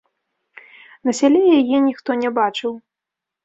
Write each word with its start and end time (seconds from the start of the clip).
На 1.11 1.15
сяле 1.19 1.43
яе 1.59 1.77
ніхто 1.89 2.11
не 2.25 2.35
бачыў. 2.41 2.71